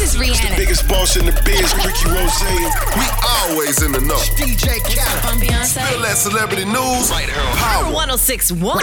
This 0.00 0.14
is 0.14 0.20
Rihanna. 0.20 0.56
Biggest 0.56 0.88
boss 0.88 1.18
in 1.18 1.26
the 1.26 1.32
biz, 1.44 1.74
Ricky 1.84 2.08
Rose. 2.08 2.40
We 2.96 3.04
always 3.36 3.82
in 3.82 3.92
the 3.92 4.00
know. 4.00 4.16
DJ 4.32 4.80
Khaled. 4.80 5.24
I'm 5.26 5.38
Beyonce. 5.38 5.86
Feel 5.88 6.00
that 6.00 6.16
celebrity 6.16 6.64
news 6.64 7.10
right 7.10 7.28
here 7.28 7.38
on 7.38 7.56
Power. 7.58 7.92
1061. 7.92 8.82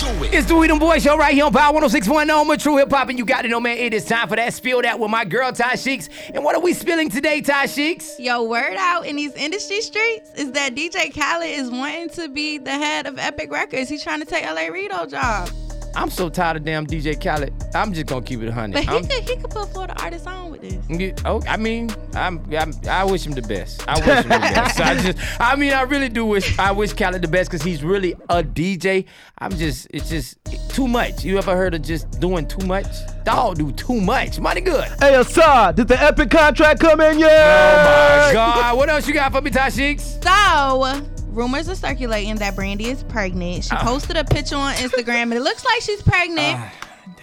Do 0.00 0.24
it. 0.24 0.34
It's 0.34 0.48
the 0.48 0.56
We 0.56 0.66
Them 0.66 0.80
Boys 0.80 1.04
Show 1.04 1.16
right 1.16 1.34
here 1.34 1.44
on 1.44 1.52
Power 1.52 1.72
1061 1.72 2.28
on 2.30 2.48
with 2.48 2.60
True 2.60 2.78
Hip 2.78 2.90
Hop, 2.90 3.08
and 3.08 3.16
you 3.16 3.24
got 3.24 3.44
it, 3.44 3.48
no 3.50 3.60
man. 3.60 3.78
It 3.78 3.94
is 3.94 4.04
time 4.04 4.26
for 4.26 4.34
that 4.34 4.52
spill 4.52 4.82
that 4.82 4.98
with 4.98 5.08
my 5.08 5.24
girl 5.24 5.52
Ty 5.52 5.76
Sheeks. 5.76 6.08
And 6.34 6.42
what 6.42 6.56
are 6.56 6.60
we 6.60 6.74
spilling 6.74 7.10
today, 7.10 7.42
Ty 7.42 7.66
Sheeks? 7.66 8.18
Yo, 8.18 8.42
word 8.42 8.74
out 8.76 9.06
in 9.06 9.14
these 9.14 9.34
industry 9.34 9.80
streets 9.80 10.32
is 10.34 10.50
that 10.50 10.74
DJ 10.74 11.14
Khaled 11.14 11.46
is 11.46 11.70
wanting 11.70 12.08
to 12.10 12.28
be 12.28 12.58
the 12.58 12.72
head 12.72 13.06
of 13.06 13.20
Epic 13.20 13.52
Records. 13.52 13.88
He's 13.88 14.02
trying 14.02 14.18
to 14.18 14.26
take 14.26 14.44
LA 14.44 14.66
Reid 14.66 14.90
job. 15.08 15.48
I'm 15.96 16.08
so 16.10 16.28
tired 16.28 16.56
of 16.58 16.64
damn 16.64 16.86
DJ 16.86 17.14
Khaled. 17.20 17.52
I'm 17.74 17.92
just 17.92 18.06
gonna 18.06 18.22
keep 18.24 18.40
it 18.42 18.46
100. 18.46 18.74
But 18.74 18.82
he 18.84 18.88
I'm- 18.88 19.02
could 19.06 19.28
he 19.28 19.36
could 19.36 19.50
put 19.50 19.68
Florida 19.72 19.94
artists 20.00 20.26
on 20.26 20.50
with 20.50 20.60
this. 20.62 20.74
Yeah, 20.88 21.12
Oh, 21.24 21.42
I 21.48 21.56
mean, 21.56 21.90
I'm, 22.14 22.42
I'm, 22.54 22.72
I 22.88 23.04
wish 23.04 23.26
him 23.26 23.32
the 23.32 23.42
best. 23.42 23.86
I 23.88 23.94
wish 23.98 24.06
him 24.24 24.28
the 24.28 24.38
best. 24.38 24.80
I 24.80 24.94
just, 25.02 25.18
I 25.40 25.56
mean, 25.56 25.72
I 25.72 25.82
really 25.82 26.08
do 26.08 26.24
wish, 26.26 26.58
I 26.58 26.70
wish 26.72 26.92
Khaled 26.92 27.22
the 27.22 27.28
best 27.28 27.50
because 27.50 27.64
he's 27.64 27.82
really 27.82 28.12
a 28.28 28.42
DJ. 28.42 29.06
I'm 29.38 29.50
just, 29.52 29.88
it's 29.90 30.08
just 30.08 30.38
too 30.68 30.86
much. 30.88 31.24
You 31.24 31.38
ever 31.38 31.56
heard 31.56 31.74
of 31.74 31.82
just 31.82 32.20
doing 32.20 32.46
too 32.46 32.64
much? 32.66 32.86
Dog 33.24 33.58
do 33.58 33.72
too 33.72 34.00
much. 34.00 34.38
Money 34.40 34.60
good. 34.60 34.84
Hey, 35.00 35.12
Asahd, 35.14 35.74
did 35.76 35.88
the 35.88 36.00
epic 36.00 36.30
contract 36.30 36.80
come 36.80 37.00
in 37.00 37.18
yet? 37.18 37.30
Oh 37.30 38.26
yet? 38.26 38.26
my 38.28 38.32
God. 38.32 38.76
What 38.76 38.88
else 38.88 39.06
you 39.08 39.14
got 39.14 39.32
for 39.32 39.40
me, 39.40 39.50
Ty 39.50 39.68
Sheeks? 39.70 40.18
So, 40.22 41.02
rumors 41.30 41.68
are 41.68 41.74
circulating 41.74 42.36
that 42.36 42.54
Brandy 42.56 42.88
is 42.88 43.02
pregnant. 43.04 43.64
She 43.64 43.70
ah. 43.72 43.82
posted 43.82 44.16
a 44.16 44.24
picture 44.24 44.56
on 44.56 44.74
Instagram 44.74 45.22
and 45.22 45.34
it 45.34 45.42
looks 45.42 45.64
like 45.64 45.82
she's 45.82 46.02
pregnant. 46.02 46.56
Ah, 46.58 46.72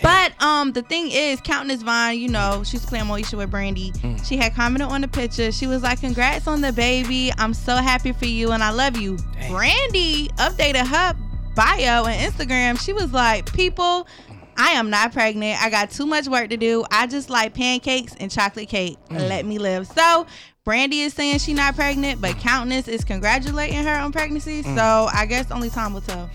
but 0.01 0.41
um, 0.41 0.73
the 0.73 0.83
thing 0.83 1.09
is, 1.11 1.41
Countess 1.41 1.81
Vaughn, 1.81 2.17
you 2.17 2.29
know, 2.29 2.63
she's 2.63 2.85
playing 2.85 3.05
Moesha 3.05 3.37
with 3.37 3.49
Brandy. 3.49 3.91
Mm. 3.91 4.25
She 4.27 4.37
had 4.37 4.53
commented 4.53 4.87
on 4.89 5.01
the 5.01 5.07
picture. 5.07 5.51
She 5.51 5.67
was 5.67 5.81
like, 5.83 5.99
"Congrats 5.99 6.47
on 6.47 6.61
the 6.61 6.71
baby. 6.71 7.31
I'm 7.37 7.53
so 7.53 7.75
happy 7.75 8.11
for 8.11 8.25
you 8.25 8.51
and 8.51 8.63
I 8.63 8.71
love 8.71 8.97
you." 8.97 9.17
Brandy 9.49 10.27
updated 10.37 10.85
her 10.87 11.15
bio 11.55 12.05
and 12.05 12.33
Instagram. 12.33 12.79
She 12.79 12.93
was 12.93 13.13
like, 13.13 13.51
"People." 13.53 14.07
I 14.59 14.71
am 14.71 14.89
not 14.89 15.13
pregnant. 15.13 15.61
I 15.61 15.69
got 15.69 15.91
too 15.91 16.07
much 16.07 16.27
work 16.27 16.49
to 16.49 16.57
do. 16.57 16.83
I 16.89 17.05
just 17.05 17.29
like 17.29 17.53
pancakes 17.53 18.15
and 18.19 18.31
chocolate 18.31 18.67
cake. 18.67 18.97
Mm. 19.09 19.29
Let 19.29 19.45
me 19.45 19.59
live. 19.59 19.85
So, 19.85 20.25
Brandy 20.67 20.99
is 20.99 21.13
saying 21.13 21.37
she's 21.39 21.55
not 21.55 21.77
pregnant, 21.77 22.19
but 22.19 22.37
Countess 22.39 22.89
is 22.89 23.05
congratulating 23.05 23.85
her 23.85 23.93
on 23.99 24.11
pregnancy. 24.11 24.63
Mm. 24.63 24.75
So, 24.75 25.07
I 25.17 25.25
guess 25.25 25.49
only 25.49 25.69
time 25.69 25.93
will 25.93 26.01
tell. 26.01 26.23
All 26.23 26.29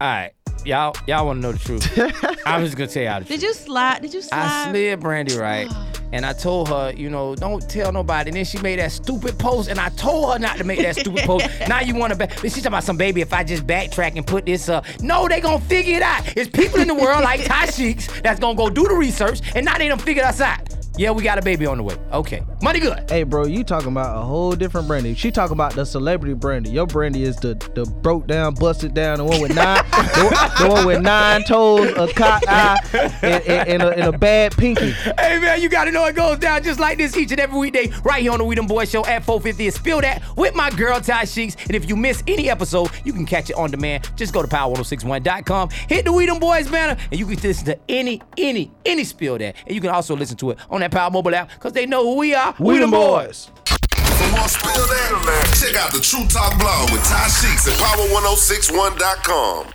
right. 0.00 0.32
Y'all, 0.64 0.96
y'all 1.06 1.26
want 1.26 1.36
to 1.36 1.42
know 1.42 1.52
the 1.52 1.60
truth. 1.60 2.40
I'm 2.44 2.64
just 2.64 2.76
gonna 2.76 2.90
tell 2.90 3.04
y'all 3.04 3.20
the 3.20 3.26
truth. 3.26 3.40
Did 3.40 3.46
you 3.46 3.54
slide? 3.54 4.02
Did 4.02 4.14
you 4.14 4.20
slide? 4.20 4.66
I 4.66 4.70
slid 4.72 4.98
Brandy 4.98 5.36
right, 5.36 5.70
and 6.12 6.26
I 6.26 6.32
told 6.32 6.70
her, 6.70 6.92
you 6.96 7.08
know, 7.08 7.36
don't 7.36 7.60
tell 7.70 7.92
nobody. 7.92 8.30
And 8.30 8.36
then 8.36 8.44
she 8.44 8.58
made 8.58 8.80
that 8.80 8.90
stupid 8.90 9.38
post, 9.38 9.68
and 9.68 9.78
I 9.78 9.90
told 9.90 10.32
her 10.32 10.40
not 10.40 10.56
to 10.58 10.64
make 10.64 10.80
that 10.80 10.96
stupid 10.96 11.22
post. 11.22 11.48
Now 11.68 11.82
you 11.82 11.94
want 11.94 12.12
to 12.12 12.18
back? 12.18 12.36
She's 12.40 12.54
talking 12.54 12.66
about 12.66 12.82
some 12.82 12.96
baby. 12.96 13.20
If 13.20 13.32
I 13.32 13.44
just 13.44 13.64
backtrack 13.64 14.16
and 14.16 14.26
put 14.26 14.44
this 14.44 14.68
up, 14.68 14.86
no, 15.00 15.28
they 15.28 15.40
gonna 15.40 15.60
figure 15.60 15.98
it 15.98 16.02
out. 16.02 16.36
It's 16.36 16.50
people 16.50 16.80
in 16.80 16.88
the 16.88 16.94
world 16.94 17.22
like 17.22 17.44
Ty 17.44 17.66
Sheeks 17.66 18.08
that's 18.22 18.40
gonna 18.40 18.56
go 18.56 18.68
do 18.70 18.82
the 18.88 18.94
research, 18.94 19.40
and 19.54 19.64
now 19.64 19.78
they 19.78 19.86
done 19.86 20.00
figured 20.00 20.26
us 20.26 20.40
out. 20.40 20.71
Yeah, 20.98 21.10
we 21.12 21.22
got 21.22 21.38
a 21.38 21.42
baby 21.42 21.64
on 21.64 21.78
the 21.78 21.82
way. 21.82 21.96
Okay, 22.12 22.42
money 22.60 22.78
good. 22.78 23.10
Hey, 23.10 23.22
bro, 23.22 23.46
you 23.46 23.64
talking 23.64 23.88
about 23.88 24.14
a 24.14 24.20
whole 24.20 24.52
different 24.52 24.86
Brandy. 24.86 25.14
She 25.14 25.30
talking 25.30 25.54
about 25.54 25.74
the 25.74 25.86
celebrity 25.86 26.34
Brandy. 26.34 26.68
Your 26.70 26.86
Brandy 26.86 27.22
is 27.22 27.36
the 27.36 27.54
the 27.74 27.86
broke 27.86 28.26
down, 28.26 28.54
busted 28.54 28.92
down, 28.92 29.16
the 29.16 29.24
one 29.24 29.40
with 29.40 29.54
nine, 29.54 29.82
the, 29.90 30.52
the 30.58 30.68
one 30.68 30.86
with 30.86 31.00
nine 31.00 31.44
toes, 31.44 31.90
a 31.96 32.12
cock 32.12 32.42
eye, 32.46 32.78
and, 33.22 33.42
and, 33.44 33.68
and, 33.68 33.82
a, 33.82 33.90
and 33.92 34.14
a 34.14 34.18
bad 34.18 34.52
pinky. 34.52 34.90
Hey 34.90 35.38
man, 35.38 35.62
you 35.62 35.70
gotta 35.70 35.90
know 35.90 36.04
it 36.04 36.14
goes 36.14 36.38
down 36.38 36.62
just 36.62 36.78
like 36.78 36.98
this 36.98 37.16
each 37.16 37.30
and 37.30 37.40
every 37.40 37.58
weekday 37.58 37.90
right 38.04 38.20
here 38.20 38.32
on 38.32 38.38
the 38.38 38.44
We 38.44 38.54
Them 38.54 38.66
Boys 38.66 38.90
Show 38.90 39.02
at 39.06 39.24
450 39.24 39.64
and 39.64 39.74
spill 39.74 40.02
that 40.02 40.22
with 40.36 40.54
my 40.54 40.68
girl 40.70 41.00
Ty 41.00 41.24
Sheeks. 41.24 41.56
And 41.64 41.74
if 41.74 41.88
you 41.88 41.96
miss 41.96 42.22
any 42.26 42.50
episode, 42.50 42.90
you 43.02 43.14
can 43.14 43.24
catch 43.24 43.48
it 43.48 43.56
on 43.56 43.70
demand. 43.70 44.10
Just 44.16 44.34
go 44.34 44.42
to 44.42 44.48
power1061.com, 44.48 45.70
hit 45.88 46.04
the 46.04 46.12
We 46.12 46.26
Them 46.26 46.38
Boys 46.38 46.68
banner, 46.68 47.00
and 47.10 47.18
you 47.18 47.24
can 47.24 47.36
listen 47.36 47.64
to 47.64 47.78
any, 47.88 48.20
any, 48.36 48.70
any 48.84 49.04
spill 49.04 49.38
that. 49.38 49.56
And 49.66 49.74
you 49.74 49.80
can 49.80 49.88
also 49.88 50.14
listen 50.14 50.36
to 50.36 50.50
it 50.50 50.58
on 50.68 50.81
that 50.82 50.90
Power 50.90 51.10
Mobile 51.10 51.34
app 51.34 51.48
because 51.48 51.72
they 51.72 51.86
know 51.86 52.04
who 52.04 52.18
we 52.18 52.34
are. 52.34 52.54
We 52.58 52.78
the 52.78 52.86
boys. 52.86 53.50
For 53.64 54.28
more 54.30 54.48
spill 54.48 54.86
that, 54.86 55.56
check 55.58 55.74
out 55.76 55.92
the 55.92 56.00
True 56.00 56.26
Talk 56.26 56.58
blog 56.58 56.90
with 56.92 57.02
Ty 57.04 57.28
Sheeks 57.28 57.66
at 57.68 57.74
power1061.com. 57.74 59.72